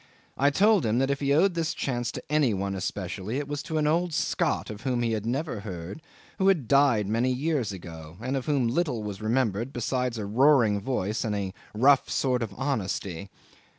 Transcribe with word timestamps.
I 0.35 0.49
told 0.49 0.83
him 0.83 0.97
that 0.97 1.11
if 1.11 1.19
he 1.19 1.31
owed 1.31 1.53
this 1.53 1.75
chance 1.75 2.11
to 2.13 2.23
any 2.27 2.55
one 2.55 2.73
especially, 2.73 3.37
it 3.37 3.47
was 3.47 3.61
to 3.61 3.77
an 3.77 3.85
old 3.85 4.15
Scot 4.15 4.71
of 4.71 4.81
whom 4.81 5.03
he 5.03 5.11
had 5.11 5.27
never 5.27 5.59
heard, 5.59 6.01
who 6.39 6.47
had 6.47 6.67
died 6.67 7.07
many 7.07 7.31
years 7.31 7.71
ago, 7.71 8.17
of 8.19 8.47
whom 8.47 8.67
little 8.67 9.03
was 9.03 9.21
remembered 9.21 9.71
besides 9.71 10.17
a 10.17 10.25
roaring 10.25 10.81
voice 10.81 11.23
and 11.23 11.35
a 11.35 11.53
rough 11.75 12.09
sort 12.09 12.41
of 12.41 12.51
honesty. 12.57 13.29